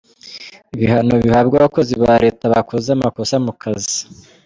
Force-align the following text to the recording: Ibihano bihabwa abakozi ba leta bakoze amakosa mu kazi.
Ibihano 0.75 1.13
bihabwa 1.23 1.55
abakozi 1.57 1.93
ba 2.03 2.13
leta 2.23 2.43
bakoze 2.53 2.87
amakosa 2.91 3.35
mu 3.45 3.53
kazi. 3.61 3.99